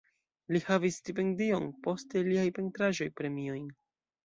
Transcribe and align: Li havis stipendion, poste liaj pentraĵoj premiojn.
Li 0.53 0.61
havis 0.69 0.97
stipendion, 1.01 1.69
poste 1.89 2.25
liaj 2.31 2.49
pentraĵoj 2.59 3.11
premiojn. 3.21 3.71